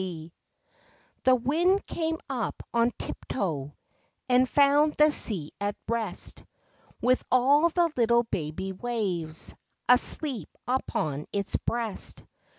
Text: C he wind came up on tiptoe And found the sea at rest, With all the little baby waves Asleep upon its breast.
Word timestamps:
C 0.01 0.31
he 1.25 1.31
wind 1.31 1.85
came 1.85 2.17
up 2.27 2.63
on 2.73 2.89
tiptoe 2.97 3.77
And 4.27 4.49
found 4.49 4.93
the 4.93 5.11
sea 5.11 5.51
at 5.61 5.75
rest, 5.87 6.43
With 7.03 7.23
all 7.31 7.69
the 7.69 7.93
little 7.95 8.23
baby 8.23 8.71
waves 8.71 9.53
Asleep 9.87 10.49
upon 10.67 11.27
its 11.31 11.55
breast. 11.55 12.23